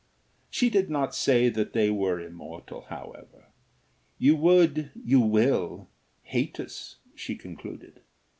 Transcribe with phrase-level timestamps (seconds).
[0.49, 3.49] She did not say that they were immortal, however.
[4.17, 5.89] "You would you will
[6.23, 8.01] hate us," she concluded.